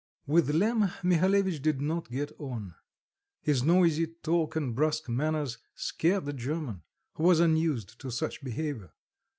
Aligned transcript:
With 0.25 0.49
Lemm, 0.49 0.91
Mihalevitch 1.03 1.61
did 1.61 1.79
not 1.79 2.09
get 2.09 2.31
on; 2.39 2.73
his 3.39 3.61
noisy 3.61 4.07
talk 4.07 4.55
and 4.55 4.73
brusque 4.73 5.07
manners 5.07 5.59
scared 5.75 6.25
the 6.25 6.33
German, 6.33 6.81
who 7.13 7.23
was 7.25 7.39
unused 7.39 7.99
to 8.01 8.09
such 8.09 8.43
behaviour. 8.43 8.93